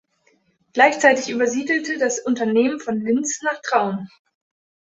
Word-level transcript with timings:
Gleichzeitig 0.73 1.29
übersiedelte 1.29 1.99
das 1.99 2.17
Unternehmen 2.17 2.79
von 2.79 3.01
Linz 3.01 3.43
nach 3.43 3.61
Traun. 3.61 4.07